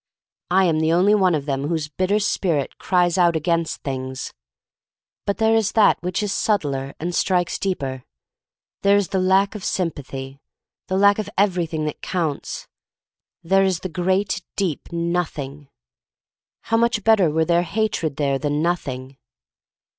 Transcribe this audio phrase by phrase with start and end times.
[0.49, 4.33] I am the only one of them whose bitter spirit cries out against things.
[5.27, 8.05] But there is that which is subtler and strikes deeper.
[8.81, 10.41] There is the lack of sympathy—
[10.87, 12.67] the lack of everything that counts:
[13.43, 15.69] there is the great, deep Noth ing.
[16.61, 19.17] How much better were there hatred here than Nothing!